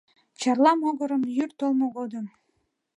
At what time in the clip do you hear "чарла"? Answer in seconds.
0.39-0.71